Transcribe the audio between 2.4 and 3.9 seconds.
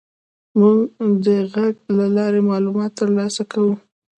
معلومات تر لاسه کوو.